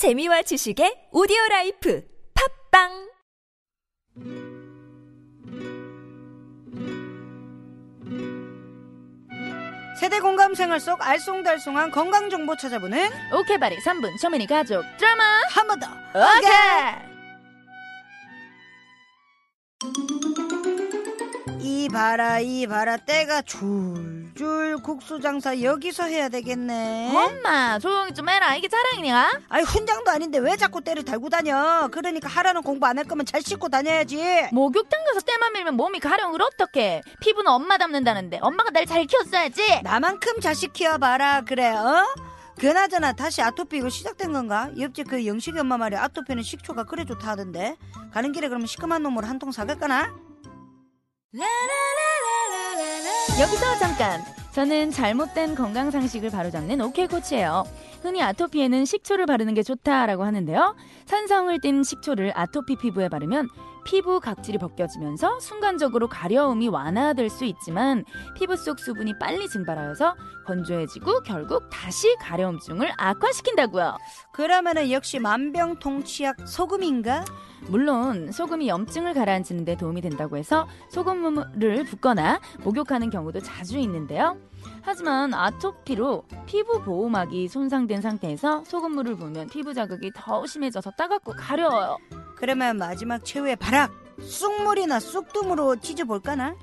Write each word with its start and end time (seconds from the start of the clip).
재미와 0.00 0.40
지식의 0.48 1.12
audio 1.12 1.36
life 1.50 2.00
팟빵! 2.32 3.10
세대 10.00 10.20
공감 10.20 10.54
생활 10.54 10.80
속 10.80 11.00
알쏭달쏭한 11.00 11.92
건강 11.92 12.30
정보 12.30 12.56
찾아보는 12.56 13.10
오케바리. 13.34 13.76
3분 13.76 14.16
초미니 14.18 14.46
가족 14.46 14.82
드라마! 14.96 15.22
한 15.50 15.66
번 15.66 15.78
더. 15.78 15.86
오케이! 16.16 17.10
이 21.60 21.88
봐라 21.92 22.40
이 22.40 22.66
봐라 22.66 22.96
때가 22.96 23.42
줄 23.42 24.19
줄 24.36 24.76
국수 24.82 25.20
장사 25.20 25.60
여기서 25.60 26.04
해야 26.04 26.28
되겠네. 26.28 27.12
엄마 27.14 27.78
조용히 27.78 28.12
좀 28.14 28.28
해라 28.28 28.54
이게 28.56 28.68
자랑이냐 28.68 29.40
아니 29.48 29.62
훈장도 29.64 30.10
아닌데 30.10 30.38
왜 30.38 30.56
자꾸 30.56 30.80
때를 30.80 31.04
달고 31.04 31.28
다녀? 31.28 31.88
그러니까 31.92 32.28
하라는 32.28 32.62
공부 32.62 32.86
안 32.86 32.96
할 32.98 33.04
거면 33.04 33.26
잘 33.26 33.42
씻고 33.42 33.68
다녀야지. 33.68 34.48
목욕탕 34.52 35.04
가서 35.04 35.20
때만 35.20 35.52
밀면 35.54 35.74
몸이 35.74 36.00
가려운 36.00 36.27
걸 36.27 36.40
어떡해 36.42 37.02
피부는 37.20 37.50
엄마 37.50 37.78
닮는다는데 37.78 38.38
엄마가 38.42 38.70
날 38.70 38.86
잘 38.86 39.04
키웠어야지 39.04 39.82
나만큼 39.82 40.40
자식 40.40 40.72
키워봐라 40.72 41.42
그래 41.42 41.68
어? 41.68 42.04
그나저나 42.58 43.12
다시 43.12 43.40
아토피 43.40 43.76
이거 43.78 43.88
시작된 43.88 44.32
건가? 44.32 44.70
옆집 44.78 45.08
그 45.08 45.24
영식이 45.26 45.58
엄마 45.58 45.78
말이 45.78 45.96
아토피는 45.96 46.42
식초가 46.42 46.84
그래 46.84 47.04
좋다 47.04 47.28
하던데 47.30 47.76
가는 48.12 48.32
길에 48.32 48.48
그러면 48.48 48.66
시큼한 48.66 49.02
놈으로 49.02 49.26
한 49.26 49.38
통 49.38 49.52
사갈까나? 49.52 50.12
여기서 53.40 53.78
잠깐. 53.78 54.20
저는 54.52 54.90
잘못된 54.90 55.54
건강 55.54 55.90
상식을 55.90 56.30
바로잡는 56.30 56.80
오케이 56.80 57.06
코치예요. 57.06 57.64
흔히 58.02 58.20
아토피에는 58.22 58.84
식초를 58.84 59.26
바르는 59.26 59.54
게 59.54 59.62
좋다라고 59.62 60.24
하는데요. 60.24 60.74
산성을 61.06 61.60
띤 61.60 61.84
식초를 61.84 62.32
아토피 62.34 62.76
피부에 62.76 63.08
바르면 63.08 63.48
피부 63.84 64.20
각질이 64.20 64.58
벗겨지면서 64.58 65.40
순간적으로 65.40 66.08
가려움이 66.08 66.68
완화될 66.68 67.30
수 67.30 67.44
있지만 67.44 68.04
피부 68.34 68.56
속 68.56 68.78
수분이 68.78 69.18
빨리 69.18 69.48
증발하여서 69.48 70.16
건조해지고 70.46 71.20
결국 71.20 71.68
다시 71.70 72.14
가려움증을 72.20 72.92
악화시킨다고요. 72.96 73.96
그러면은 74.32 74.90
역시 74.90 75.18
만병통치약 75.18 76.48
소금인가? 76.48 77.24
물론 77.68 78.32
소금이 78.32 78.68
염증을 78.68 79.12
가라앉히는 79.14 79.64
데 79.64 79.76
도움이 79.76 80.00
된다고 80.00 80.36
해서 80.36 80.66
소금물을 80.88 81.84
붓거나 81.84 82.40
목욕하는 82.64 83.10
경우도 83.10 83.40
자주 83.40 83.78
있는데요. 83.78 84.36
하지만 84.82 85.34
아토피로 85.34 86.24
피부 86.46 86.82
보호막이 86.82 87.48
손상된 87.48 88.00
상태에서 88.00 88.64
소금물을 88.64 89.16
부으면 89.16 89.48
피부 89.48 89.74
자극이 89.74 90.10
더 90.14 90.46
심해져서 90.46 90.92
따갑고 90.92 91.32
가려워요. 91.32 91.98
그러면 92.40 92.78
마지막 92.78 93.24
최후의 93.24 93.56
발악 93.56 93.92
쑥물이나 94.18 94.98
쑥dum으로 94.98 95.76
찢어볼까나? 95.76 96.56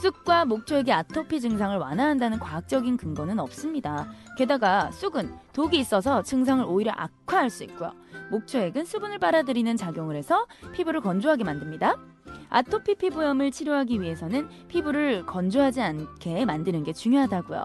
쑥과 0.00 0.44
목초액이 0.44 0.92
아토피 0.92 1.40
증상을 1.40 1.76
완화한다는 1.76 2.38
과학적인 2.38 2.96
근거는 2.96 3.40
없습니다. 3.40 4.08
게다가 4.36 4.92
쑥은 4.92 5.34
독이 5.52 5.78
있어서 5.80 6.22
증상을 6.22 6.64
오히려 6.64 6.92
악화할 6.94 7.50
수 7.50 7.64
있고요. 7.64 7.92
목초액은 8.30 8.84
수분을 8.84 9.18
빨아들이는 9.18 9.76
작용을 9.76 10.14
해서 10.14 10.46
피부를 10.72 11.00
건조하게 11.00 11.42
만듭니다. 11.42 11.96
아토피 12.48 12.96
피부염을 12.96 13.50
치료하기 13.50 14.00
위해서는 14.00 14.48
피부를 14.68 15.26
건조하지 15.26 15.80
않게 15.80 16.44
만드는 16.44 16.84
게 16.84 16.92
중요하다고요. 16.92 17.64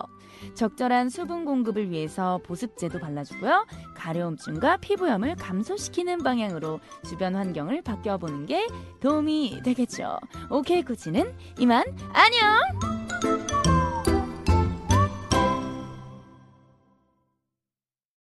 적절한 0.56 1.10
수분 1.10 1.46
공급을 1.46 1.90
위해서 1.90 2.40
보습제도 2.44 3.00
발라주고요. 3.00 3.66
가려움증과 3.96 4.78
피부염을 4.78 5.36
감소시키는 5.36 6.20
방향으로 6.20 6.80
주변 7.08 7.36
환경을 7.36 7.82
바뀌어보는 7.82 8.46
게 8.46 8.68
도움이 9.00 9.62
되겠죠. 9.64 10.20
오케이 10.50 10.84
코치는 10.84 11.34
이만 11.60 11.84
안녕! 12.12 12.93